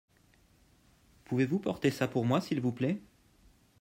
[1.25, 2.99] Pouvez-vous porter ça pour moi s'il vous plait.